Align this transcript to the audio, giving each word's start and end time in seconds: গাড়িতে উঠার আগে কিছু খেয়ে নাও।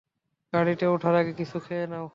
গাড়িতে 0.53 0.85
উঠার 0.87 1.15
আগে 1.15 1.33
কিছু 1.39 1.57
খেয়ে 1.59 1.85
নাও। 1.87 2.05